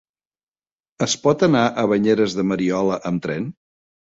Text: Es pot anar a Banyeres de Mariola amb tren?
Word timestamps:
Es 1.07 1.13
pot 1.27 1.45
anar 1.49 1.63
a 1.67 1.85
Banyeres 1.93 2.39
de 2.41 2.49
Mariola 2.53 3.01
amb 3.11 3.25
tren? 3.29 3.51